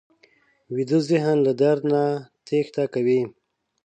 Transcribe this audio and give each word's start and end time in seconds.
ویده 0.75 0.99
ذهن 1.09 1.37
له 1.45 1.51
درد 1.61 1.81
نه 1.93 2.03
تېښته 2.47 2.83
کوي 2.93 3.21